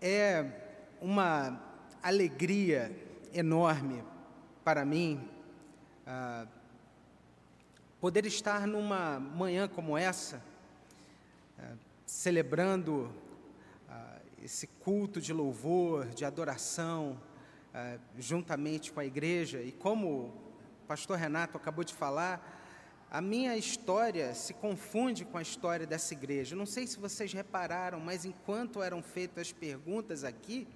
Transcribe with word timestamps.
É 0.00 0.46
uma 1.00 1.60
alegria 2.00 2.96
enorme 3.34 4.04
para 4.62 4.84
mim 4.84 5.28
ah, 6.06 6.46
poder 8.00 8.24
estar 8.24 8.64
numa 8.64 9.18
manhã 9.18 9.66
como 9.66 9.98
essa, 9.98 10.40
ah, 11.58 11.74
celebrando 12.06 13.12
ah, 13.88 14.20
esse 14.40 14.68
culto 14.68 15.20
de 15.20 15.32
louvor, 15.32 16.06
de 16.06 16.24
adoração, 16.24 17.20
juntamente 18.18 18.90
com 18.92 18.98
a 18.98 19.04
igreja. 19.04 19.62
E 19.62 19.70
como 19.70 20.08
o 20.08 20.86
pastor 20.86 21.18
Renato 21.18 21.56
acabou 21.56 21.84
de 21.84 21.94
falar, 21.94 22.57
a 23.10 23.22
minha 23.22 23.56
história 23.56 24.34
se 24.34 24.52
confunde 24.52 25.24
com 25.24 25.38
a 25.38 25.42
história 25.42 25.86
dessa 25.86 26.12
igreja. 26.12 26.54
Não 26.54 26.66
sei 26.66 26.86
se 26.86 26.98
vocês 26.98 27.32
repararam, 27.32 27.98
mas 27.98 28.26
enquanto 28.26 28.82
eram 28.82 29.02
feitas 29.02 29.48
as 29.48 29.52
perguntas 29.52 30.24
aqui, 30.24 30.68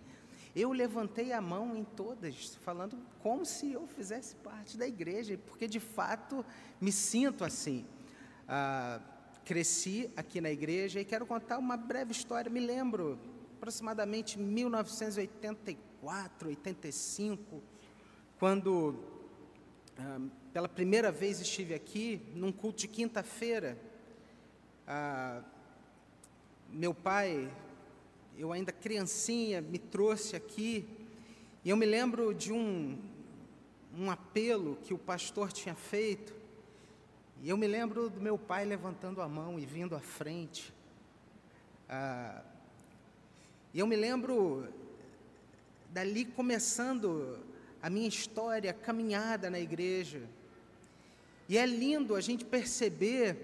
eu 0.56 0.72
levantei 0.72 1.32
a 1.32 1.42
mão 1.42 1.76
em 1.76 1.84
todas, 1.84 2.54
falando 2.56 2.98
como 3.22 3.44
se 3.44 3.72
eu 3.72 3.86
fizesse 3.86 4.34
parte 4.36 4.78
da 4.78 4.86
igreja, 4.86 5.38
porque 5.46 5.68
de 5.68 5.80
fato 5.80 6.42
me 6.80 6.90
sinto 6.90 7.44
assim. 7.44 7.84
Ah, 8.48 8.98
cresci 9.44 10.10
aqui 10.16 10.40
na 10.40 10.50
igreja 10.50 11.00
e 11.00 11.04
quero 11.04 11.26
contar 11.26 11.58
uma 11.58 11.76
breve 11.76 12.12
história. 12.12 12.50
Me 12.50 12.60
lembro, 12.60 13.18
aproximadamente 13.56 14.38
1984, 14.38 16.48
85, 16.48 17.62
quando 18.38 18.94
ah, 19.98 20.18
pela 20.52 20.68
primeira 20.68 21.10
vez 21.10 21.40
estive 21.40 21.74
aqui, 21.74 22.20
num 22.34 22.52
culto 22.52 22.80
de 22.80 22.88
quinta-feira. 22.88 23.78
Ah, 24.86 25.42
meu 26.68 26.92
pai, 26.92 27.50
eu 28.36 28.52
ainda 28.52 28.70
criancinha, 28.70 29.62
me 29.62 29.78
trouxe 29.78 30.36
aqui, 30.36 30.86
e 31.64 31.70
eu 31.70 31.76
me 31.76 31.86
lembro 31.86 32.34
de 32.34 32.52
um, 32.52 32.98
um 33.96 34.10
apelo 34.10 34.76
que 34.82 34.92
o 34.92 34.98
pastor 34.98 35.52
tinha 35.52 35.74
feito, 35.74 36.34
e 37.42 37.48
eu 37.48 37.56
me 37.56 37.66
lembro 37.66 38.10
do 38.10 38.20
meu 38.20 38.36
pai 38.36 38.64
levantando 38.64 39.22
a 39.22 39.28
mão 39.28 39.58
e 39.58 39.64
vindo 39.64 39.96
à 39.96 40.00
frente. 40.00 40.72
Ah, 41.88 42.42
e 43.72 43.78
eu 43.78 43.86
me 43.86 43.96
lembro 43.96 44.68
dali 45.90 46.26
começando 46.26 47.38
a 47.80 47.88
minha 47.88 48.08
história, 48.08 48.70
a 48.70 48.74
caminhada 48.74 49.48
na 49.48 49.58
igreja. 49.58 50.22
E 51.52 51.58
é 51.58 51.66
lindo 51.66 52.14
a 52.14 52.20
gente 52.22 52.46
perceber 52.46 53.36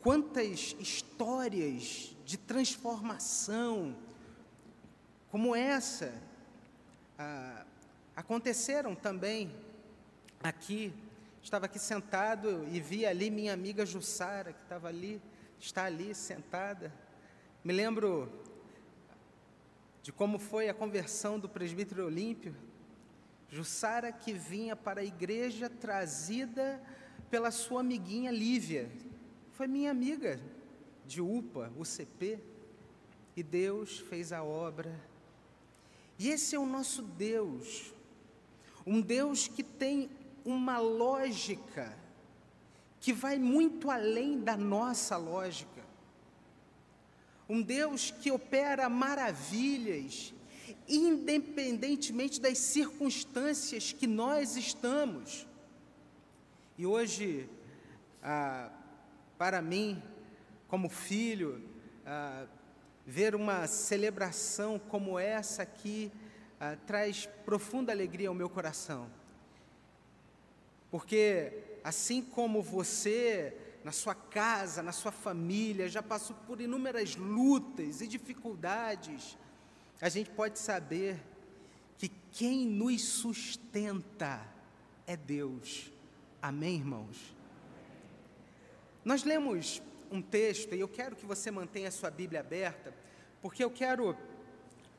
quantas 0.00 0.74
histórias 0.80 2.16
de 2.24 2.38
transformação 2.38 3.94
como 5.30 5.54
essa 5.54 6.14
ah, 7.18 7.66
aconteceram 8.16 8.94
também 8.94 9.54
aqui. 10.42 10.90
Estava 11.42 11.66
aqui 11.66 11.78
sentado 11.78 12.66
e 12.72 12.80
vi 12.80 13.04
ali 13.04 13.28
minha 13.30 13.52
amiga 13.52 13.84
Jussara, 13.84 14.54
que 14.54 14.62
estava 14.62 14.88
ali, 14.88 15.20
está 15.60 15.84
ali 15.84 16.14
sentada. 16.14 16.90
Me 17.62 17.74
lembro 17.74 18.32
de 20.02 20.10
como 20.10 20.38
foi 20.38 20.70
a 20.70 20.72
conversão 20.72 21.38
do 21.38 21.50
presbítero 21.50 22.06
Olímpio. 22.06 22.56
Jussara 23.50 24.10
que 24.10 24.32
vinha 24.32 24.74
para 24.74 25.02
a 25.02 25.04
igreja 25.04 25.68
trazida 25.68 26.80
pela 27.34 27.50
sua 27.50 27.80
amiguinha 27.80 28.30
Lívia. 28.30 28.88
Foi 29.54 29.66
minha 29.66 29.90
amiga 29.90 30.40
de 31.04 31.20
UPA, 31.20 31.72
UCP, 31.76 32.38
e 33.36 33.42
Deus 33.42 33.98
fez 33.98 34.32
a 34.32 34.44
obra. 34.44 34.94
E 36.16 36.28
esse 36.28 36.54
é 36.54 36.58
o 36.60 36.64
nosso 36.64 37.02
Deus, 37.02 37.92
um 38.86 39.00
Deus 39.00 39.48
que 39.48 39.64
tem 39.64 40.08
uma 40.44 40.78
lógica 40.78 41.98
que 43.00 43.12
vai 43.12 43.36
muito 43.36 43.90
além 43.90 44.38
da 44.38 44.56
nossa 44.56 45.16
lógica. 45.16 45.82
Um 47.48 47.60
Deus 47.60 48.12
que 48.12 48.30
opera 48.30 48.88
maravilhas, 48.88 50.32
independentemente 50.88 52.40
das 52.40 52.58
circunstâncias 52.58 53.92
que 53.92 54.06
nós 54.06 54.56
estamos. 54.56 55.48
E 56.76 56.84
hoje, 56.84 57.48
ah, 58.20 58.68
para 59.38 59.62
mim, 59.62 60.02
como 60.66 60.88
filho, 60.88 61.62
ah, 62.04 62.46
ver 63.06 63.36
uma 63.36 63.68
celebração 63.68 64.76
como 64.76 65.16
essa 65.16 65.62
aqui 65.62 66.10
ah, 66.58 66.76
traz 66.84 67.26
profunda 67.44 67.92
alegria 67.92 68.28
ao 68.28 68.34
meu 68.34 68.50
coração. 68.50 69.08
Porque, 70.90 71.78
assim 71.84 72.20
como 72.20 72.60
você, 72.60 73.56
na 73.84 73.92
sua 73.92 74.16
casa, 74.16 74.82
na 74.82 74.92
sua 74.92 75.12
família, 75.12 75.88
já 75.88 76.02
passou 76.02 76.34
por 76.44 76.60
inúmeras 76.60 77.14
lutas 77.14 78.00
e 78.00 78.08
dificuldades, 78.08 79.38
a 80.00 80.08
gente 80.08 80.30
pode 80.30 80.58
saber 80.58 81.22
que 81.96 82.08
quem 82.32 82.66
nos 82.66 83.00
sustenta 83.00 84.44
é 85.06 85.16
Deus. 85.16 85.93
Amém, 86.46 86.74
irmãos? 86.74 87.34
Nós 89.02 89.24
lemos 89.24 89.80
um 90.10 90.20
texto 90.20 90.74
e 90.74 90.80
eu 90.80 90.86
quero 90.86 91.16
que 91.16 91.24
você 91.24 91.50
mantenha 91.50 91.88
a 91.88 91.90
sua 91.90 92.10
Bíblia 92.10 92.40
aberta, 92.40 92.92
porque 93.40 93.64
eu 93.64 93.70
quero 93.70 94.14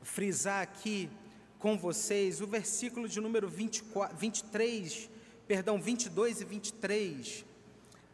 frisar 0.02 0.60
aqui 0.60 1.08
com 1.60 1.78
vocês 1.78 2.40
o 2.40 2.48
versículo 2.48 3.08
de 3.08 3.20
número 3.20 3.48
24, 3.48 4.16
23, 4.16 5.08
perdão, 5.46 5.80
22 5.80 6.40
e 6.40 6.44
23. 6.44 7.44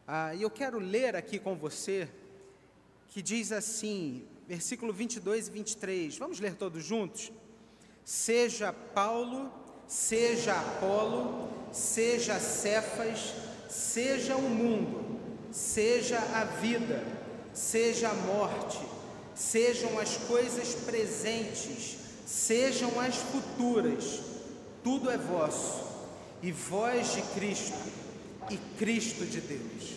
Ah, 0.06 0.34
e 0.34 0.42
eu 0.42 0.50
quero 0.50 0.78
ler 0.78 1.16
aqui 1.16 1.38
com 1.38 1.56
você, 1.56 2.10
que 3.08 3.22
diz 3.22 3.50
assim, 3.50 4.26
versículo 4.46 4.92
22 4.92 5.48
e 5.48 5.50
23. 5.50 6.18
Vamos 6.18 6.38
ler 6.38 6.54
todos 6.54 6.84
juntos? 6.84 7.32
Seja 8.04 8.74
Paulo, 8.74 9.50
seja 9.86 10.52
Apolo, 10.52 11.61
seja 11.72 12.38
Cefas, 12.38 13.34
seja 13.68 14.36
o 14.36 14.42
mundo, 14.42 15.18
seja 15.50 16.18
a 16.18 16.44
vida, 16.44 17.02
seja 17.52 18.10
a 18.10 18.14
morte, 18.14 18.78
sejam 19.34 19.98
as 19.98 20.16
coisas 20.16 20.74
presentes, 20.74 21.96
sejam 22.26 23.00
as 23.00 23.16
futuras, 23.16 24.20
tudo 24.84 25.10
é 25.10 25.16
vosso, 25.16 25.84
e 26.42 26.52
vós 26.52 27.14
de 27.14 27.22
Cristo, 27.34 27.78
e 28.50 28.56
Cristo 28.78 29.24
de 29.24 29.40
Deus. 29.40 29.92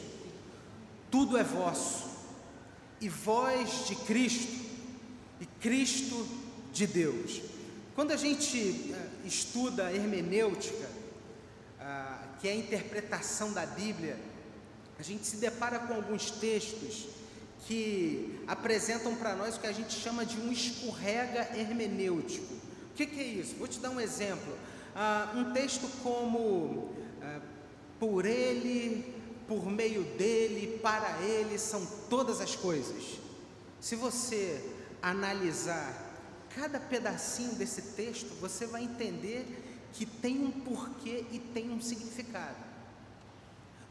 Tudo 1.12 1.38
é 1.38 1.44
vosso, 1.44 2.06
e 3.02 3.09
vós 3.09 3.88
de 3.88 3.96
Cristo, 3.96 4.66
e 5.41 5.46
Cristo 5.59 6.25
de 6.72 6.88
Deus. 6.88 7.41
Quando 7.96 8.12
a 8.12 8.18
gente 8.18 8.58
eh, 8.58 9.08
estuda 9.25 9.91
hermenêutica, 9.91 10.95
que 12.46 12.50
é 12.50 12.52
a 12.52 12.56
interpretação 12.56 13.52
da 13.54 13.66
Bíblia, 13.66 14.20
a 15.00 15.02
gente 15.02 15.26
se 15.26 15.38
depara 15.38 15.80
com 15.80 15.96
alguns 15.96 16.30
textos 16.30 17.08
que 17.66 18.40
apresentam 18.46 19.16
para 19.16 19.36
nós 19.36 19.56
o 19.56 19.60
que 19.60 19.66
a 19.66 19.72
gente 19.72 19.92
chama 19.92 20.24
de 20.24 20.38
um 20.40 20.52
escorrega 20.52 21.58
hermenêutico. 21.58 22.54
O 22.54 22.94
que, 22.94 23.08
que 23.08 23.20
é 23.20 23.24
isso? 23.24 23.56
Vou 23.56 23.68
te 23.68 23.80
dar 23.80 23.90
um 23.90 24.00
exemplo. 24.00 24.56
Ah, 24.96 25.34
um 25.36 25.54
texto 25.54 25.90
como 26.04 26.94
ah, 27.20 27.42
por 28.00 28.28
ele, 28.28 29.12
por 29.48 29.66
meio 29.66 30.04
dele, 30.04 30.80
para 30.84 31.20
ele 31.24 31.58
são 31.58 31.84
todas 32.12 32.40
as 32.42 32.56
coisas. 32.56 33.20
Se 33.82 33.96
você 33.96 34.64
analisar 35.02 36.14
cada 36.56 36.80
pedacinho 36.80 37.56
desse 37.56 37.82
texto, 37.82 38.40
você 38.40 38.68
vai 38.68 38.84
entender 38.84 39.75
que 39.93 40.05
tem 40.05 40.43
um 40.43 40.52
porquê 40.52 41.26
e 41.32 41.40
tem 41.40 41.70
um 41.70 41.82
significado. 41.82 42.64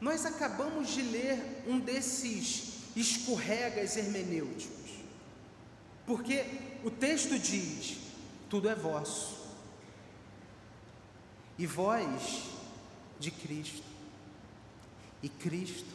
Nós 0.00 0.26
acabamos 0.26 0.90
de 0.90 1.02
ler 1.02 1.64
um 1.66 1.78
desses 1.78 2.74
escorregas 2.94 3.96
hermenêuticos, 3.96 4.90
porque 6.06 6.44
o 6.84 6.90
texto 6.90 7.38
diz: 7.38 7.98
tudo 8.50 8.68
é 8.68 8.74
vosso, 8.74 9.46
e 11.58 11.66
vós 11.66 12.44
de 13.18 13.30
Cristo, 13.30 13.82
e 15.22 15.28
Cristo 15.28 15.94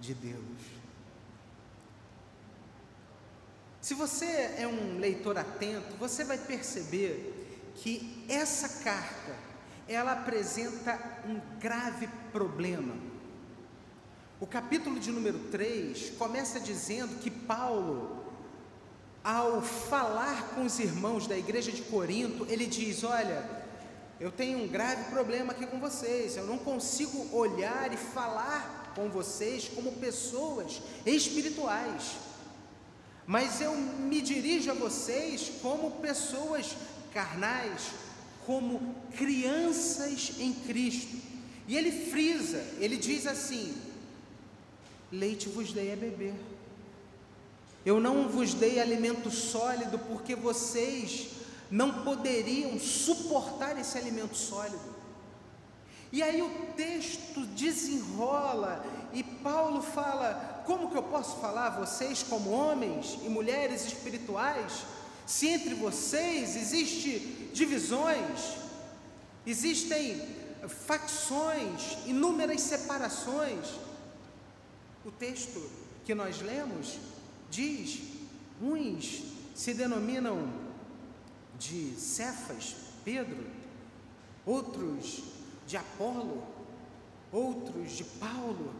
de 0.00 0.12
Deus. 0.12 0.76
Se 3.80 3.94
você 3.94 4.26
é 4.58 4.66
um 4.66 4.98
leitor 4.98 5.38
atento, 5.38 5.94
você 5.96 6.24
vai 6.24 6.36
perceber 6.36 7.35
que 7.76 8.24
essa 8.28 8.82
carta 8.82 9.34
ela 9.88 10.12
apresenta 10.12 10.98
um 11.28 11.40
grave 11.58 12.08
problema. 12.32 12.94
O 14.40 14.46
capítulo 14.46 14.98
de 14.98 15.10
número 15.10 15.38
3 15.50 16.10
começa 16.18 16.60
dizendo 16.60 17.20
que 17.20 17.30
Paulo, 17.30 18.24
ao 19.22 19.62
falar 19.62 20.50
com 20.54 20.64
os 20.64 20.78
irmãos 20.78 21.26
da 21.26 21.38
igreja 21.38 21.72
de 21.72 21.82
Corinto, 21.82 22.46
ele 22.48 22.66
diz: 22.66 23.04
Olha, 23.04 23.48
eu 24.20 24.30
tenho 24.30 24.62
um 24.62 24.68
grave 24.68 25.04
problema 25.10 25.52
aqui 25.52 25.66
com 25.66 25.78
vocês, 25.78 26.36
eu 26.36 26.46
não 26.46 26.58
consigo 26.58 27.34
olhar 27.34 27.92
e 27.92 27.96
falar 27.96 28.92
com 28.94 29.08
vocês 29.08 29.70
como 29.74 29.92
pessoas 29.92 30.82
espirituais, 31.04 32.16
mas 33.26 33.60
eu 33.60 33.74
me 33.74 34.20
dirijo 34.20 34.70
a 34.70 34.74
vocês 34.74 35.52
como 35.62 35.92
pessoas 35.92 36.76
carnais, 37.16 37.92
como 38.44 38.94
crianças 39.16 40.32
em 40.38 40.52
Cristo. 40.52 41.16
E 41.66 41.74
ele 41.74 41.90
frisa, 42.10 42.62
ele 42.78 42.98
diz 42.98 43.26
assim: 43.26 43.74
leite 45.10 45.48
vos 45.48 45.72
dei 45.72 45.94
a 45.94 45.96
beber. 45.96 46.34
Eu 47.86 47.98
não 47.98 48.28
vos 48.28 48.52
dei 48.52 48.78
alimento 48.78 49.30
sólido 49.30 49.98
porque 49.98 50.34
vocês 50.34 51.28
não 51.70 52.04
poderiam 52.04 52.78
suportar 52.78 53.78
esse 53.78 53.96
alimento 53.96 54.36
sólido. 54.36 54.94
E 56.12 56.22
aí 56.22 56.42
o 56.42 56.50
texto 56.76 57.46
desenrola 57.46 58.84
e 59.14 59.22
Paulo 59.22 59.80
fala: 59.80 60.62
como 60.66 60.90
que 60.90 60.98
eu 60.98 61.02
posso 61.04 61.38
falar 61.38 61.68
a 61.68 61.80
vocês 61.80 62.22
como 62.22 62.50
homens 62.50 63.18
e 63.24 63.28
mulheres 63.30 63.86
espirituais, 63.86 64.84
se 65.26 65.48
entre 65.48 65.74
vocês 65.74 66.54
existe 66.56 67.50
divisões, 67.52 68.56
existem 69.44 70.20
facções, 70.68 71.98
inúmeras 72.06 72.60
separações? 72.60 73.66
O 75.04 75.10
texto 75.10 75.68
que 76.04 76.14
nós 76.14 76.40
lemos 76.40 76.98
diz: 77.50 78.00
uns 78.62 79.24
se 79.54 79.74
denominam 79.74 80.48
de 81.58 81.94
Cefas, 81.98 82.76
Pedro, 83.04 83.46
outros 84.44 85.24
de 85.66 85.76
Apolo, 85.76 86.46
outros 87.32 87.92
de 87.92 88.04
Paulo. 88.04 88.72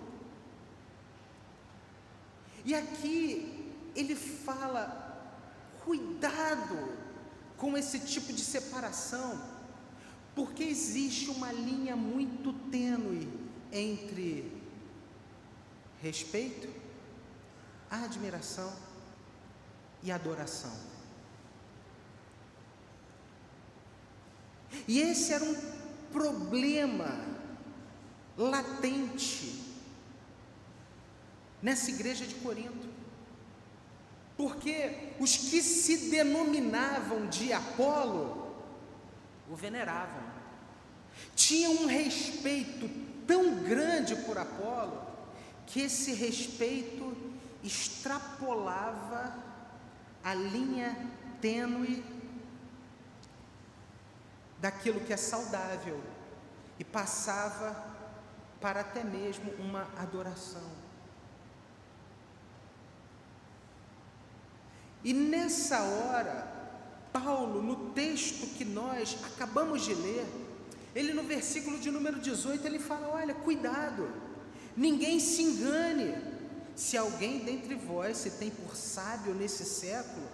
E 2.64 2.74
aqui 2.74 3.72
ele 3.94 4.14
fala: 4.14 5.05
cuidado 5.86 6.98
com 7.56 7.78
esse 7.78 8.00
tipo 8.00 8.32
de 8.32 8.40
separação, 8.40 9.40
porque 10.34 10.64
existe 10.64 11.30
uma 11.30 11.52
linha 11.52 11.94
muito 11.94 12.52
tênue 12.70 13.28
entre 13.72 14.52
respeito, 16.02 16.68
admiração 17.88 18.74
e 20.02 20.10
adoração. 20.10 20.76
E 24.88 24.98
esse 24.98 25.32
era 25.32 25.44
um 25.44 25.54
problema 26.12 27.16
latente 28.36 29.64
nessa 31.62 31.90
igreja 31.90 32.26
de 32.26 32.34
Corinto. 32.34 32.85
Porque 34.36 35.14
os 35.18 35.36
que 35.36 35.62
se 35.62 36.10
denominavam 36.10 37.26
de 37.26 37.52
Apolo 37.52 38.46
o 39.48 39.54
veneravam, 39.54 40.22
tinham 41.34 41.72
um 41.72 41.86
respeito 41.86 42.88
tão 43.26 43.62
grande 43.62 44.16
por 44.16 44.36
Apolo 44.36 45.06
que 45.66 45.80
esse 45.80 46.12
respeito 46.12 47.16
extrapolava 47.62 49.34
a 50.22 50.34
linha 50.34 50.96
tênue 51.40 52.04
daquilo 54.58 55.00
que 55.00 55.12
é 55.12 55.16
saudável 55.16 56.00
e 56.78 56.84
passava 56.84 57.94
para 58.60 58.80
até 58.80 59.02
mesmo 59.04 59.52
uma 59.58 59.88
adoração. 59.96 60.85
E 65.06 65.12
nessa 65.14 65.80
hora, 65.80 66.36
Paulo, 67.12 67.62
no 67.62 67.76
texto 67.92 68.46
que 68.58 68.64
nós 68.64 69.16
acabamos 69.24 69.82
de 69.82 69.94
ler, 69.94 70.26
ele 70.94 71.14
no 71.14 71.22
versículo 71.22 71.78
de 71.78 71.90
número 71.90 72.18
18, 72.20 72.66
ele 72.66 72.80
fala: 72.80 73.08
Olha, 73.08 73.34
cuidado, 73.34 74.06
Ninguém 74.76 75.18
se 75.18 75.42
engane. 75.42 76.36
Se 76.74 76.98
alguém 76.98 77.38
dentre 77.38 77.74
vós 77.74 78.18
se 78.18 78.32
tem 78.32 78.50
por 78.50 78.76
sábio 78.76 79.32
nesse 79.32 79.64
século, 79.64 80.28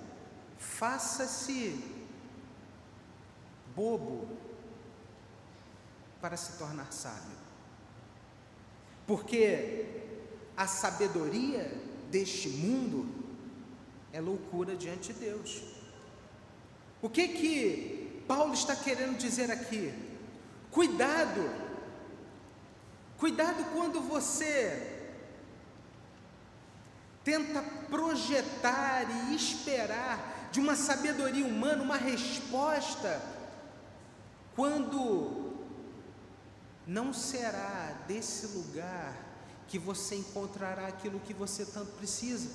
faça-se 0.58 1.80
bobo 3.76 4.26
para 6.20 6.36
se 6.36 6.58
tornar 6.58 6.92
sábio. 6.92 7.38
Porque 9.06 9.86
a 10.56 10.66
sabedoria 10.66 11.72
deste 12.10 12.48
mundo 12.48 13.21
é 14.12 14.20
loucura 14.20 14.76
diante 14.76 15.12
de 15.12 15.20
Deus. 15.20 15.62
O 17.00 17.08
que 17.08 17.28
que 17.28 18.22
Paulo 18.28 18.54
está 18.54 18.76
querendo 18.76 19.16
dizer 19.16 19.50
aqui? 19.50 19.92
Cuidado 20.70 21.72
Cuidado 23.22 23.64
quando 23.72 24.00
você 24.00 25.00
tenta 27.22 27.62
projetar 27.88 29.04
e 29.30 29.36
esperar 29.36 30.48
de 30.50 30.58
uma 30.58 30.74
sabedoria 30.74 31.46
humana 31.46 31.84
uma 31.84 31.96
resposta, 31.96 33.22
quando 34.56 35.54
não 36.84 37.12
será 37.12 37.96
desse 38.08 38.58
lugar 38.58 39.14
que 39.68 39.78
você 39.78 40.16
encontrará 40.16 40.88
aquilo 40.88 41.20
que 41.20 41.32
você 41.32 41.64
tanto 41.64 41.92
precisa. 41.92 42.50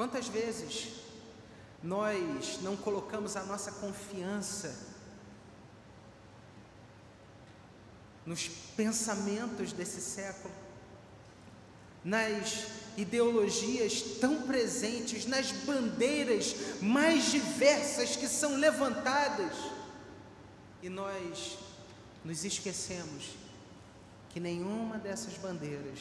Quantas 0.00 0.28
vezes 0.28 0.92
nós 1.82 2.58
não 2.62 2.74
colocamos 2.74 3.36
a 3.36 3.42
nossa 3.42 3.70
confiança 3.72 4.74
nos 8.24 8.48
pensamentos 8.48 9.74
desse 9.74 10.00
século, 10.00 10.54
nas 12.02 12.68
ideologias 12.96 14.00
tão 14.18 14.44
presentes, 14.44 15.26
nas 15.26 15.52
bandeiras 15.52 16.80
mais 16.80 17.30
diversas 17.30 18.16
que 18.16 18.26
são 18.26 18.56
levantadas, 18.56 19.52
e 20.82 20.88
nós 20.88 21.58
nos 22.24 22.42
esquecemos 22.42 23.36
que 24.30 24.40
nenhuma 24.40 24.96
dessas 24.96 25.34
bandeiras 25.34 25.98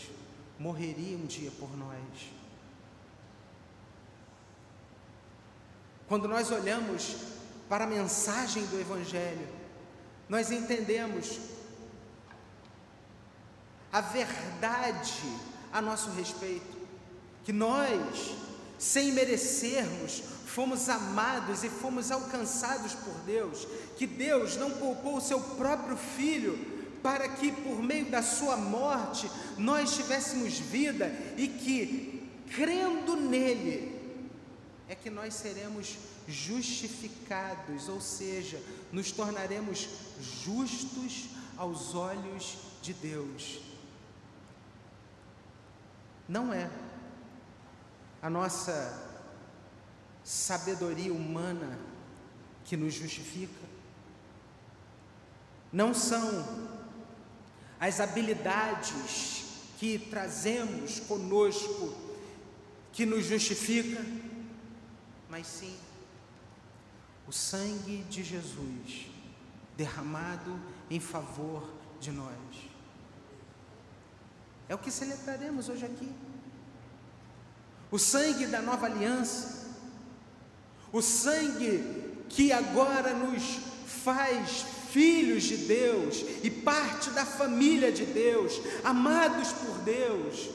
morreria 0.57 1.17
um 1.17 1.25
dia 1.25 1.51
por 1.59 1.75
nós. 1.75 2.38
Quando 6.09 6.27
nós 6.27 6.49
olhamos 6.49 7.17
para 7.69 7.83
a 7.83 7.87
mensagem 7.87 8.65
do 8.65 8.81
Evangelho, 8.81 9.47
nós 10.27 10.49
entendemos 10.49 11.39
a 13.93 14.01
verdade 14.01 15.23
a 15.71 15.79
nosso 15.79 16.09
respeito, 16.09 16.75
que 17.43 17.53
nós, 17.53 18.35
sem 18.79 19.11
merecermos, 19.11 20.23
fomos 20.47 20.89
amados 20.89 21.63
e 21.63 21.69
fomos 21.69 22.09
alcançados 22.09 22.95
por 22.95 23.13
Deus, 23.27 23.67
que 23.95 24.07
Deus 24.07 24.57
não 24.57 24.71
poupou 24.71 25.17
o 25.17 25.21
seu 25.21 25.39
próprio 25.39 25.95
filho 25.95 26.57
para 27.03 27.29
que 27.29 27.51
por 27.51 27.83
meio 27.83 28.09
da 28.09 28.23
sua 28.23 28.57
morte 28.57 29.29
nós 29.59 29.95
tivéssemos 29.95 30.57
vida 30.57 31.15
e 31.37 31.47
que 31.47 32.27
crendo 32.49 33.15
nele 33.15 33.98
é 34.89 34.95
que 34.95 35.09
nós 35.09 35.35
seremos 35.35 35.97
justificados, 36.27 37.87
ou 37.87 38.01
seja, 38.01 38.61
nos 38.91 39.11
tornaremos 39.11 39.87
justos 40.43 41.29
aos 41.55 41.95
olhos 41.95 42.57
de 42.81 42.93
Deus 42.93 43.69
não 46.29 46.53
é 46.53 46.69
a 48.21 48.29
nossa 48.29 49.09
sabedoria 50.23 51.11
humana 51.11 51.79
que 52.63 52.77
nos 52.77 52.93
justifica. 52.93 53.67
Não 55.73 55.91
são 55.91 56.69
as 57.79 57.99
habilidades 57.99 59.45
que 59.79 59.97
trazemos 59.97 60.99
conosco 60.99 61.95
que 62.93 63.07
nos 63.07 63.25
justifica, 63.25 64.05
mas 65.29 65.45
sim 65.45 65.77
o 67.27 67.31
sangue 67.31 68.03
de 68.09 68.23
Jesus 68.23 69.07
derramado 69.77 70.59
em 70.89 70.99
favor 70.99 71.71
de 71.99 72.11
nós. 72.11 72.33
É 74.67 74.75
o 74.75 74.79
que 74.79 74.91
celebraremos 74.91 75.69
hoje 75.69 75.85
aqui. 75.85 76.11
o 77.91 77.97
sangue 77.97 78.45
da 78.45 78.61
nova 78.61 78.85
aliança, 78.85 79.67
o 80.91 81.01
sangue 81.01 82.23
que 82.29 82.51
agora 82.51 83.13
nos 83.13 83.59
faz 84.03 84.61
filhos 84.91 85.43
de 85.43 85.57
Deus 85.57 86.23
e 86.43 86.51
parte 86.51 87.09
da 87.11 87.25
família 87.25 87.91
de 87.91 88.05
Deus, 88.05 88.53
amados 88.83 89.51
por 89.53 89.77
Deus, 89.79 90.49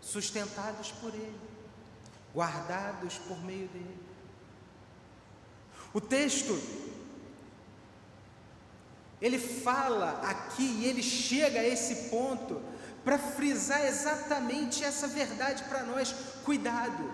sustentados 0.00 0.92
por 0.92 1.12
Ele, 1.14 1.51
guardados 2.34 3.18
por 3.18 3.42
meio 3.44 3.68
dele. 3.68 4.00
O 5.92 6.00
texto, 6.00 6.58
ele 9.20 9.38
fala 9.38 10.20
aqui 10.22 10.62
e 10.62 10.86
ele 10.86 11.02
chega 11.02 11.60
a 11.60 11.66
esse 11.66 12.08
ponto 12.08 12.60
para 13.04 13.18
frisar 13.18 13.84
exatamente 13.84 14.82
essa 14.82 15.06
verdade 15.06 15.64
para 15.64 15.82
nós. 15.82 16.14
Cuidado, 16.44 17.10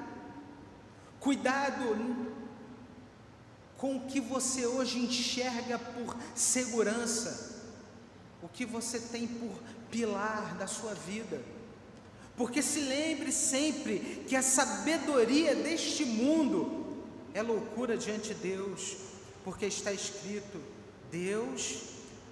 cuidado 1.19 2.35
com 3.77 3.97
o 3.97 4.07
que 4.07 4.21
você 4.21 4.67
hoje 4.67 4.99
enxerga 4.99 5.79
por 5.79 6.17
segurança, 6.35 7.65
o 8.43 8.49
que 8.49 8.65
você 8.65 9.01
tem 9.01 9.27
por 9.27 9.59
pilar 9.91 10.55
da 10.57 10.67
sua 10.67 10.95
vida. 10.95 11.41
Porque 12.39 12.63
se 12.63 12.79
lembre 12.83 13.33
sempre 13.33 14.23
que 14.29 14.37
a 14.37 14.43
sabedoria 14.43 15.57
deste 15.57 16.05
mundo 16.05 17.03
é 17.35 17.43
loucura 17.43 17.97
diante 17.97 18.33
de 18.33 18.35
Deus, 18.35 18.97
porque 19.45 19.67
está 19.67 19.93
escrito: 19.93 20.61
Deus 21.11 21.81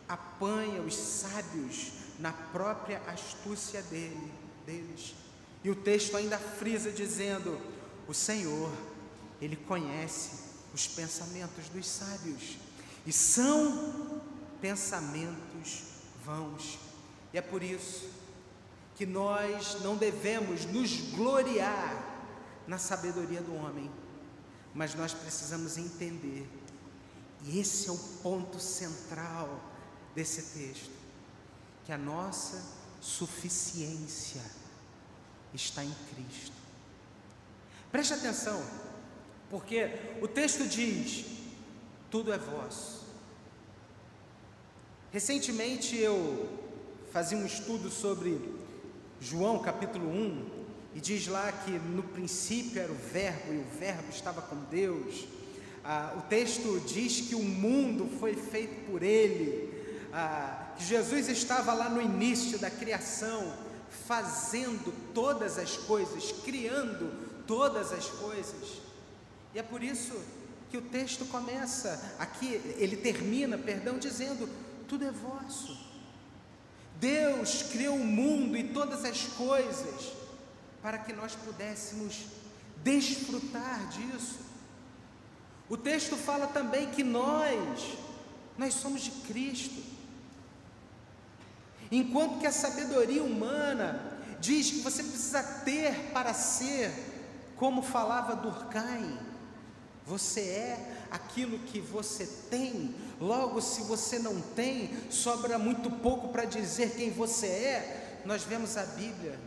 apanha 0.09 0.81
os 0.81 0.95
sábios 0.95 1.91
na 2.21 2.33
própria 2.33 3.03
astúcia 3.09 3.83
dele, 3.83 4.33
deles. 4.65 5.13
E 5.65 5.71
o 5.71 5.75
texto 5.75 6.17
ainda 6.17 6.39
frisa 6.39 6.93
dizendo: 6.93 7.61
O 8.07 8.15
Senhor, 8.15 8.71
ele 9.43 9.57
conhece 9.57 10.31
os 10.73 10.87
pensamentos 10.87 11.69
dos 11.69 11.85
sábios, 11.85 12.59
e 13.05 13.13
são 13.13 14.23
pensamentos 14.61 15.83
vãos. 16.25 16.79
E 17.35 17.39
é 17.39 17.43
por 17.43 17.61
isso 17.61 18.16
que 18.97 19.05
nós 19.05 19.83
não 19.83 19.95
devemos 19.95 20.65
nos 20.65 21.13
gloriar 21.13 22.03
na 22.67 22.79
sabedoria 22.79 23.43
do 23.43 23.55
homem, 23.55 23.91
mas 24.75 24.95
nós 24.95 25.13
precisamos 25.13 25.77
entender, 25.77 26.49
e 27.45 27.61
esse 27.61 27.89
é 27.89 27.93
o 27.93 27.99
ponto 28.23 28.59
central 28.59 29.61
desse 30.15 30.59
texto, 30.59 30.91
que 31.85 31.93
a 31.93 31.99
nossa 31.99 32.63
suficiência 32.99 34.43
está 35.53 35.85
em 35.85 35.95
Cristo. 36.15 36.57
Preste 37.93 38.15
atenção, 38.15 38.65
porque 39.51 39.91
o 40.23 40.27
texto 40.27 40.67
diz: 40.67 41.27
tudo 42.11 42.33
é 42.33 42.39
vosso. 42.39 43.05
Recentemente 45.13 45.97
eu 45.97 46.49
fazia 47.13 47.39
um 47.39 47.47
estudo 47.47 47.91
sobre 47.91 48.66
João 49.21 49.59
capítulo 49.59 50.09
1 50.09 50.67
e 50.95 51.01
diz 51.01 51.27
lá 51.27 51.51
que 51.51 51.73
no 51.73 52.03
princípio 52.03 52.81
era 52.81 52.93
o 52.93 52.95
Verbo 52.95 53.53
e 53.53 53.59
o 53.59 53.79
Verbo 53.79 54.11
estava 54.11 54.43
com 54.43 54.57
Deus. 54.71 55.27
Ah, 55.85 56.15
o 56.17 56.23
texto 56.23 56.81
diz 56.87 57.21
que 57.21 57.35
o 57.35 57.43
mundo 57.43 58.09
foi 58.19 58.35
feito 58.35 58.91
por 58.91 59.03
Ele, 59.03 59.73
ah, 60.13 60.73
que 60.77 60.85
Jesus 60.85 61.29
estava 61.29 61.73
lá 61.73 61.89
no 61.89 62.01
início 62.03 62.59
da 62.59 62.71
criação, 62.71 63.53
fazendo 64.07 64.93
todas 65.15 65.59
as 65.59 65.77
coisas, 65.77 66.33
criando 66.45 67.13
todas 67.47 67.93
as 67.93 68.07
coisas. 68.07 68.81
E 69.55 69.59
é 69.59 69.63
por 69.63 69.83
isso 69.83 70.15
que 70.71 70.77
o 70.77 70.83
texto 70.83 71.25
começa 71.27 72.17
aqui, 72.19 72.61
ele 72.77 72.97
termina, 72.97 73.57
perdão, 73.57 73.99
dizendo: 73.99 74.49
tudo 74.89 75.05
é 75.05 75.11
vosso. 75.11 75.86
Deus 77.01 77.63
criou 77.65 77.97
o 77.97 78.05
mundo 78.05 78.57
e 78.57 78.65
todas 78.65 79.05
as 79.05 79.23
coisas 79.23 80.13
para 80.83 80.99
que 80.99 81.13
nós 81.13 81.35
pudéssemos 81.35 82.27
desfrutar 82.83 83.89
disso. 83.89 84.39
O 85.69 85.77
texto 85.77 86.17
fala 86.17 86.47
também 86.47 86.91
que 86.91 87.03
nós, 87.03 87.99
nós 88.57 88.75
somos 88.75 89.03
de 89.03 89.11
Cristo. 89.11 89.83
Enquanto 91.91 92.39
que 92.39 92.47
a 92.47 92.53
sabedoria 92.53 93.23
humana 93.23 94.19
diz 94.41 94.71
que 94.71 94.81
você 94.81 95.03
precisa 95.03 95.43
ter 95.43 96.13
para 96.13 96.33
ser, 96.33 96.93
como 97.57 97.83
falava 97.83 98.37
Durkheim, 98.37 99.19
você 100.07 100.41
é 100.41 101.07
aquilo 101.11 101.59
que 101.59 101.81
você 101.81 102.27
tem, 102.49 102.95
logo, 103.21 103.61
se 103.61 103.83
você 103.83 104.21
não 104.21 104.41
tem, 104.41 105.11
sobra 105.11 105.59
muito 105.59 105.91
pouco 105.91 106.29
para 106.29 106.45
dizer 106.45 106.95
quem 106.95 107.11
você 107.11 107.47
é. 107.47 108.23
Nós 108.25 108.45
vemos 108.45 108.77
a 108.77 108.85
Bíblia 108.87 109.39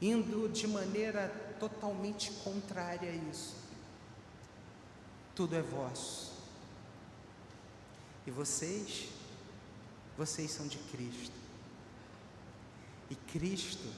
indo 0.00 0.48
de 0.48 0.66
maneira 0.66 1.28
totalmente 1.60 2.30
contrária 2.42 3.10
a 3.10 3.14
isso. 3.30 3.54
Tudo 5.34 5.54
é 5.54 5.60
vosso. 5.60 6.32
E 8.26 8.30
vocês, 8.30 9.08
vocês 10.16 10.50
são 10.50 10.66
de 10.66 10.78
Cristo. 10.78 11.38
E 13.10 13.14
Cristo 13.14 13.88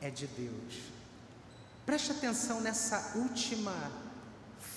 é 0.00 0.08
de 0.08 0.28
Deus. 0.28 0.94
Preste 1.84 2.12
atenção 2.12 2.60
nessa 2.60 3.12
última 3.16 4.03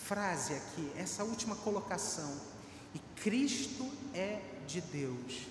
frase 0.07 0.53
aqui, 0.53 0.91
essa 0.95 1.23
última 1.23 1.55
colocação. 1.57 2.39
E 2.95 2.99
Cristo 3.21 3.91
é 4.13 4.41
de 4.65 4.79
Deus. 4.79 5.47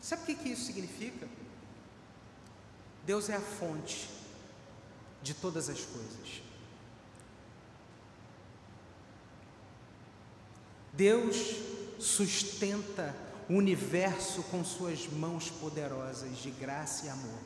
Sabe 0.00 0.22
o 0.22 0.26
que, 0.26 0.34
que 0.34 0.48
isso 0.48 0.64
significa? 0.64 1.28
Deus 3.04 3.28
é 3.28 3.36
a 3.36 3.40
fonte 3.40 4.08
de 5.22 5.34
todas 5.34 5.68
as 5.68 5.80
coisas. 5.80 6.42
Deus 10.92 11.36
sustenta 11.98 13.14
o 13.48 13.54
universo 13.54 14.42
com 14.44 14.64
suas 14.64 15.06
mãos 15.06 15.50
poderosas 15.50 16.38
de 16.38 16.50
graça 16.50 17.06
e 17.06 17.08
amor. 17.08 17.40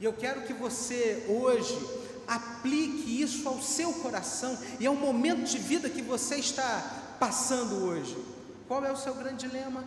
E 0.00 0.04
eu 0.04 0.12
quero 0.12 0.42
que 0.42 0.52
você 0.52 1.24
hoje 1.28 1.78
aplique 2.26 3.20
isso 3.22 3.48
ao 3.48 3.60
seu 3.62 3.92
coração 3.94 4.58
e 4.78 4.86
ao 4.86 4.94
momento 4.94 5.44
de 5.44 5.58
vida 5.58 5.88
que 5.88 6.02
você 6.02 6.36
está 6.36 7.16
passando 7.18 7.84
hoje. 7.84 8.16
Qual 8.66 8.84
é 8.84 8.92
o 8.92 8.96
seu 8.96 9.14
grande 9.14 9.48
dilema? 9.48 9.84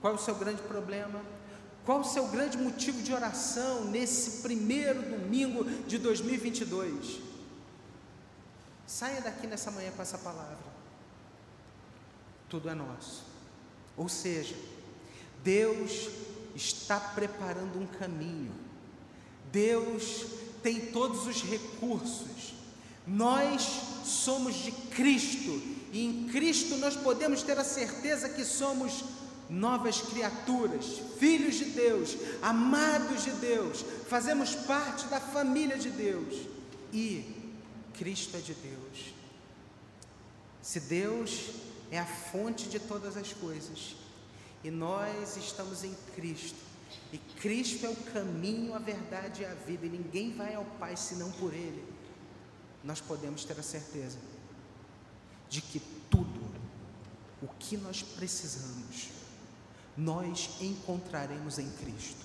Qual 0.00 0.12
é 0.12 0.16
o 0.16 0.20
seu 0.20 0.34
grande 0.34 0.62
problema? 0.62 1.20
Qual 1.84 2.00
o 2.00 2.04
seu 2.04 2.26
grande 2.26 2.58
motivo 2.58 3.00
de 3.02 3.12
oração 3.12 3.84
nesse 3.84 4.42
primeiro 4.42 5.02
domingo 5.02 5.64
de 5.86 5.98
2022? 5.98 7.20
Saia 8.86 9.20
daqui 9.20 9.46
nessa 9.46 9.70
manhã 9.70 9.92
com 9.92 10.02
essa 10.02 10.18
palavra. 10.18 10.56
Tudo 12.48 12.68
é 12.68 12.74
nosso. 12.74 13.24
Ou 13.96 14.08
seja, 14.08 14.56
Deus 15.42 16.08
está 16.54 16.98
preparando 16.98 17.78
um 17.78 17.86
caminho 17.86 18.65
Deus 19.56 20.26
tem 20.62 20.78
todos 20.92 21.26
os 21.26 21.42
recursos. 21.42 22.52
Nós 23.06 23.62
somos 24.04 24.54
de 24.54 24.70
Cristo 24.70 25.62
e 25.92 26.04
em 26.04 26.28
Cristo 26.28 26.76
nós 26.76 26.94
podemos 26.94 27.42
ter 27.42 27.58
a 27.58 27.64
certeza 27.64 28.28
que 28.28 28.44
somos 28.44 29.02
novas 29.48 30.02
criaturas, 30.02 31.00
filhos 31.18 31.54
de 31.54 31.64
Deus, 31.66 32.16
amados 32.42 33.24
de 33.24 33.30
Deus, 33.30 33.82
fazemos 34.10 34.54
parte 34.54 35.06
da 35.06 35.20
família 35.20 35.78
de 35.78 35.88
Deus 35.88 36.34
e 36.92 37.24
Cristo 37.94 38.36
é 38.36 38.40
de 38.40 38.52
Deus. 38.52 39.14
Se 40.60 40.80
Deus 40.80 41.50
é 41.90 41.98
a 41.98 42.04
fonte 42.04 42.68
de 42.68 42.78
todas 42.78 43.16
as 43.16 43.32
coisas 43.32 43.96
e 44.62 44.70
nós 44.70 45.38
estamos 45.38 45.82
em 45.82 45.94
Cristo, 46.14 46.75
e 47.12 47.18
Cristo 47.18 47.86
é 47.86 47.88
o 47.88 47.96
caminho, 47.96 48.74
a 48.74 48.78
verdade 48.78 49.42
e 49.42 49.46
a 49.46 49.54
vida, 49.54 49.86
e 49.86 49.88
ninguém 49.88 50.32
vai 50.32 50.54
ao 50.54 50.64
Pai 50.64 50.96
senão 50.96 51.30
por 51.32 51.54
Ele. 51.54 51.84
Nós 52.82 53.00
podemos 53.00 53.44
ter 53.44 53.58
a 53.58 53.62
certeza 53.62 54.18
de 55.48 55.60
que 55.60 55.80
tudo 56.10 56.46
o 57.42 57.48
que 57.58 57.76
nós 57.76 58.02
precisamos, 58.02 59.08
nós 59.96 60.50
encontraremos 60.60 61.58
em 61.58 61.70
Cristo. 61.70 62.24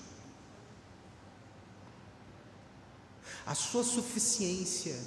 A 3.44 3.54
sua 3.54 3.82
suficiência 3.82 4.98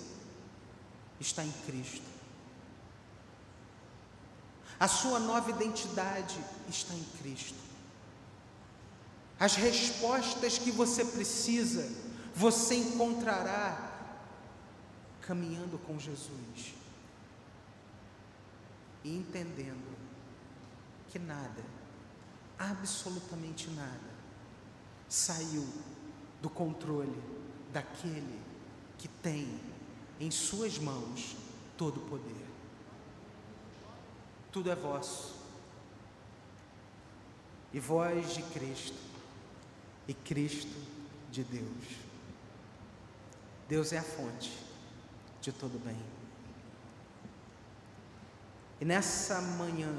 está 1.19 1.43
em 1.43 1.51
Cristo. 1.65 2.15
A 4.79 4.88
sua 4.88 5.19
nova 5.19 5.50
identidade 5.50 6.38
está 6.69 6.93
em 6.93 7.03
Cristo. 7.19 7.64
As 9.39 9.56
respostas 9.56 10.58
que 10.58 10.72
você 10.72 11.04
precisa, 11.04 11.89
você 12.34 12.75
encontrará 12.75 13.92
caminhando 15.22 15.77
com 15.80 16.00
Jesus 16.00 16.74
e 19.04 19.15
entendendo 19.15 19.96
que 21.10 21.20
nada, 21.20 21.63
absolutamente 22.58 23.70
nada, 23.72 24.15
saiu 25.10 25.68
do 26.42 26.50
controle 26.50 27.22
daquele 27.74 28.42
que 28.98 29.08
tem 29.08 29.60
em 30.20 30.32
Suas 30.32 30.77
mãos 30.77 31.36
todo 31.77 31.98
o 31.98 32.06
poder. 32.10 32.46
Tudo 34.51 34.72
é 34.72 34.75
vosso, 34.75 35.36
e 37.74 37.80
vós 37.80 38.34
de 38.34 38.42
Cristo, 38.42 38.98
e 40.07 40.13
Cristo 40.13 40.75
de 41.31 41.43
Deus. 41.43 42.05
Deus 43.67 43.91
é 43.93 43.97
a 43.97 44.03
fonte 44.03 44.51
de 45.41 45.51
todo 45.51 45.79
bem. 45.83 45.97
E 48.79 48.85
nessa 48.85 49.41
manhã, 49.41 49.93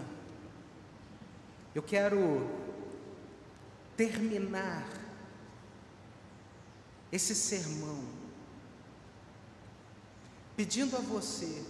eu 1.74 1.82
quero 1.82 2.48
terminar 3.96 4.86
esse 7.10 7.34
sermão 7.34 8.04
pedindo 10.56 10.96
a 10.96 11.00
você 11.00 11.64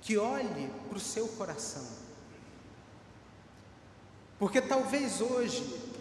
que 0.00 0.16
olhe 0.16 0.70
para 0.88 0.98
o 0.98 1.00
seu 1.00 1.28
coração. 1.28 1.86
Porque 4.38 4.60
talvez 4.60 5.20
hoje 5.20 5.91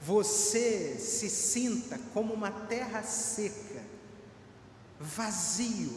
você 0.00 0.96
se 0.98 1.28
sinta 1.28 1.98
como 2.14 2.32
uma 2.32 2.50
terra 2.50 3.02
seca, 3.02 3.84
vazio, 4.98 5.94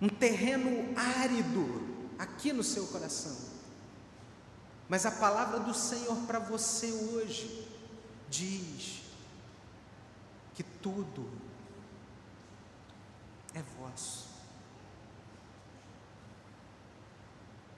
um 0.00 0.08
terreno 0.08 0.92
árido 0.98 1.88
aqui 2.18 2.52
no 2.52 2.64
seu 2.64 2.88
coração. 2.88 3.36
Mas 4.88 5.06
a 5.06 5.12
palavra 5.12 5.60
do 5.60 5.72
Senhor 5.72 6.16
para 6.26 6.40
você 6.40 6.90
hoje 6.90 7.68
diz 8.28 9.02
que 10.54 10.64
tudo 10.64 11.30
é 13.54 13.62
vosso. 13.78 14.28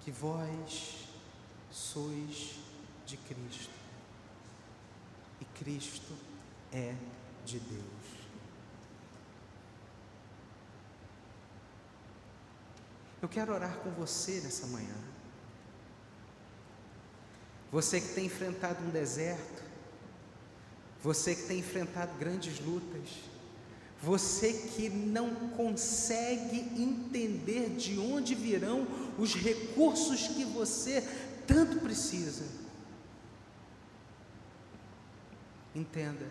Que 0.01 0.11
vós 0.11 1.07
sois 1.71 2.55
de 3.07 3.17
Cristo 3.19 3.74
Cristo 5.55 6.13
é 6.73 6.95
de 7.45 7.59
Deus. 7.59 7.85
Eu 13.23 13.29
quero 13.29 13.55
orar 13.55 13.77
com 13.79 13.91
você 13.91 14.41
nessa 14.41 14.67
manhã. 14.67 14.97
Você 17.73 18.01
que 18.01 18.09
tem 18.09 18.27
enfrentado 18.27 18.85
um 18.85 18.91
deserto, 18.91 19.63
você 21.03 21.35
que 21.35 21.43
tem 21.43 21.59
enfrentado 21.59 22.17
grandes 22.19 22.61
lutas, 22.61 23.09
você 24.03 24.53
que 24.53 24.89
não 24.89 25.35
consegue 25.51 26.61
entender 26.81 27.71
de 27.71 27.99
onde 27.99 28.35
virão 28.35 28.87
os 29.19 29.35
recursos 29.35 30.29
que 30.29 30.45
você 30.45 31.03
tanto 31.47 31.79
precisa. 31.81 32.64
Entenda, 35.75 36.27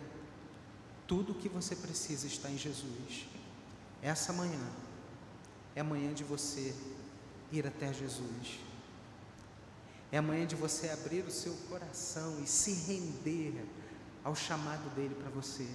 tudo 1.06 1.32
o 1.32 1.34
que 1.34 1.48
você 1.48 1.76
precisa 1.76 2.26
está 2.26 2.50
em 2.50 2.56
Jesus. 2.56 3.26
Essa 4.02 4.32
manhã 4.32 4.60
é 5.74 5.82
manhã 5.82 6.12
de 6.12 6.24
você 6.24 6.74
ir 7.52 7.66
até 7.66 7.92
Jesus. 7.92 8.60
É 10.10 10.18
a 10.18 10.22
manhã 10.22 10.46
de 10.46 10.54
você 10.54 10.88
abrir 10.88 11.24
o 11.24 11.30
seu 11.30 11.54
coração 11.68 12.40
e 12.42 12.46
se 12.46 12.72
render 12.72 13.66
ao 14.22 14.34
chamado 14.34 14.94
dele 14.94 15.14
para 15.14 15.30
você. 15.30 15.68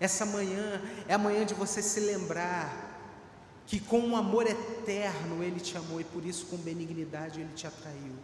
Essa 0.00 0.26
manhã 0.26 0.82
é 1.06 1.14
a 1.14 1.18
manhã 1.18 1.46
de 1.46 1.54
você 1.54 1.80
se 1.80 2.00
lembrar 2.00 2.92
que 3.66 3.80
com 3.80 4.00
um 4.00 4.16
amor 4.16 4.46
eterno 4.46 5.42
Ele 5.42 5.60
te 5.60 5.76
amou 5.76 6.00
e 6.00 6.04
por 6.04 6.24
isso 6.24 6.46
com 6.46 6.56
benignidade 6.56 7.40
Ele 7.40 7.52
te 7.54 7.66
atraiu. 7.66 8.14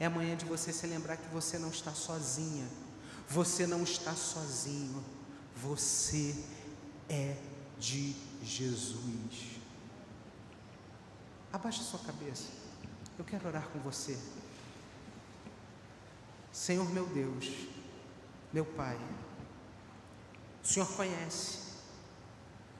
É 0.00 0.08
manhã 0.08 0.34
de 0.34 0.46
você 0.46 0.72
se 0.72 0.86
lembrar 0.86 1.18
que 1.18 1.28
você 1.28 1.58
não 1.58 1.68
está 1.68 1.92
sozinha, 1.92 2.66
você 3.28 3.66
não 3.66 3.82
está 3.82 4.14
sozinho, 4.16 5.04
você 5.54 6.34
é 7.06 7.36
de 7.78 8.16
Jesus. 8.42 9.60
Abaixe 11.52 11.82
sua 11.82 12.00
cabeça, 12.00 12.48
eu 13.18 13.24
quero 13.26 13.46
orar 13.46 13.68
com 13.68 13.78
você. 13.80 14.18
Senhor 16.50 16.88
meu 16.90 17.06
Deus, 17.06 17.68
meu 18.54 18.64
Pai, 18.64 18.98
o 20.64 20.66
Senhor 20.66 20.90
conhece 20.96 21.70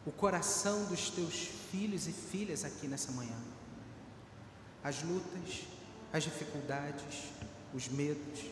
o 0.06 0.10
coração 0.10 0.86
dos 0.86 1.10
teus 1.10 1.34
filhos 1.70 2.06
e 2.06 2.12
filhas 2.12 2.64
aqui 2.64 2.88
nessa 2.88 3.12
manhã. 3.12 3.36
As 4.82 5.02
lutas, 5.02 5.66
as 6.12 6.24
dificuldades, 6.24 7.30
os 7.74 7.88
medos, 7.88 8.50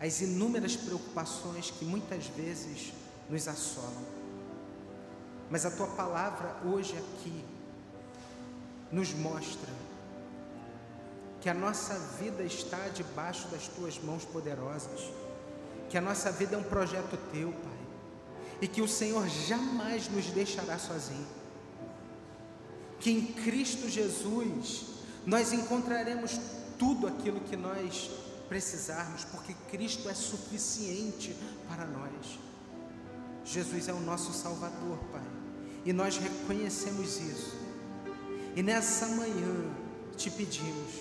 as 0.00 0.20
inúmeras 0.20 0.76
preocupações 0.76 1.70
que 1.70 1.84
muitas 1.84 2.26
vezes 2.26 2.92
nos 3.28 3.46
assolam. 3.46 4.04
Mas 5.50 5.64
a 5.64 5.70
tua 5.70 5.88
palavra 5.88 6.56
hoje 6.64 6.96
aqui 6.96 7.44
nos 8.90 9.12
mostra 9.12 9.72
que 11.40 11.48
a 11.48 11.54
nossa 11.54 11.98
vida 12.18 12.42
está 12.42 12.88
debaixo 12.88 13.48
das 13.48 13.68
tuas 13.68 13.98
mãos 13.98 14.24
poderosas, 14.24 15.10
que 15.90 15.98
a 15.98 16.00
nossa 16.00 16.32
vida 16.32 16.56
é 16.56 16.58
um 16.58 16.62
projeto 16.62 17.18
teu, 17.30 17.52
Pai 17.52 17.84
e 18.60 18.68
que 18.68 18.80
o 18.80 18.88
Senhor 18.88 19.28
jamais 19.28 20.08
nos 20.08 20.26
deixará 20.26 20.78
sozinho. 20.78 21.26
Que 22.98 23.10
em 23.10 23.26
Cristo 23.26 23.88
Jesus 23.88 24.86
nós 25.26 25.52
encontraremos 25.52 26.40
tudo 26.78 27.06
aquilo 27.06 27.40
que 27.40 27.56
nós 27.56 28.10
precisarmos, 28.48 29.24
porque 29.24 29.54
Cristo 29.70 30.08
é 30.08 30.14
suficiente 30.14 31.36
para 31.68 31.84
nós. 31.86 32.38
Jesus 33.44 33.88
é 33.88 33.92
o 33.92 34.00
nosso 34.00 34.32
Salvador, 34.32 34.98
Pai, 35.12 35.22
e 35.84 35.92
nós 35.92 36.16
reconhecemos 36.16 37.20
isso. 37.20 37.56
E 38.56 38.62
nessa 38.62 39.06
manhã 39.08 39.74
te 40.16 40.30
pedimos 40.30 40.92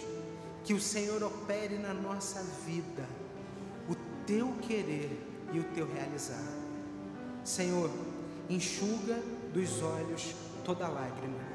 que 0.64 0.74
o 0.74 0.82
Senhor 0.82 1.22
opere 1.24 1.78
na 1.78 1.94
nossa 1.94 2.42
vida 2.66 3.08
o 3.88 3.96
teu 4.26 4.54
querer 4.62 5.22
e 5.54 5.60
o 5.60 5.64
teu 5.76 5.86
realizar. 5.86 6.44
Senhor, 7.44 7.90
enxuga 8.50 9.22
dos 9.54 9.82
olhos 9.82 10.34
toda 10.66 10.88
lágrima. 10.88 11.54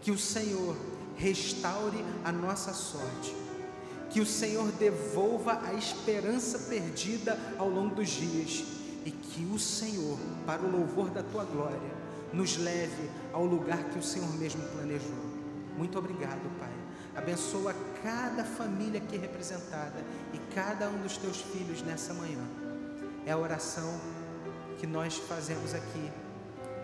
Que 0.00 0.10
o 0.10 0.18
Senhor 0.18 0.76
restaure 1.16 2.04
a 2.24 2.32
nossa 2.32 2.72
sorte. 2.72 3.34
Que 4.10 4.20
o 4.20 4.26
Senhor 4.26 4.70
devolva 4.72 5.60
a 5.64 5.74
esperança 5.74 6.58
perdida 6.70 7.38
ao 7.58 7.68
longo 7.68 7.96
dos 7.96 8.08
dias. 8.08 8.64
E 9.04 9.10
que 9.10 9.44
o 9.46 9.58
Senhor, 9.58 10.18
para 10.46 10.62
o 10.62 10.70
louvor 10.70 11.10
da 11.10 11.22
tua 11.22 11.44
glória, 11.44 11.94
nos 12.32 12.56
leve 12.56 13.10
ao 13.32 13.44
lugar 13.44 13.84
que 13.84 13.98
o 13.98 14.02
Senhor 14.02 14.32
mesmo 14.36 14.62
planejou. 14.68 15.24
Muito 15.76 15.98
obrigado, 15.98 16.58
Pai. 16.58 16.72
Abençoa 17.16 17.74
cada 18.02 18.44
família 18.44 19.00
aqui 19.00 19.16
representada 19.16 20.04
e 20.32 20.38
cada 20.54 20.88
um 20.88 21.00
dos 21.00 21.16
teus 21.16 21.40
filhos 21.40 21.82
nessa 21.82 22.12
manhã. 22.12 22.42
É 23.24 23.32
a 23.32 23.38
oração 23.38 23.98
que 24.78 24.86
nós 24.86 25.16
fazemos 25.16 25.74
aqui, 25.74 26.10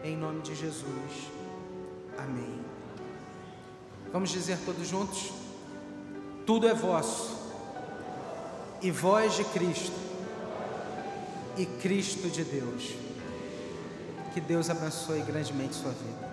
em 0.05 0.17
nome 0.17 0.41
de 0.43 0.55
Jesus. 0.55 1.31
Amém. 2.17 2.70
Vamos 4.13 4.31
dizer 4.31 4.59
todos 4.65 4.89
juntos? 4.89 5.33
Tudo 6.47 6.69
é 6.69 6.75
vosso, 6.75 7.39
e 8.83 8.91
vós 8.91 9.37
de 9.37 9.45
Cristo, 9.45 9.97
e 11.57 11.65
Cristo 11.65 12.29
de 12.29 12.43
Deus. 12.43 12.95
Que 14.35 14.41
Deus 14.41 14.71
abençoe 14.71 15.23
grandemente 15.23 15.75
sua 15.75 15.93
vida. 15.93 16.30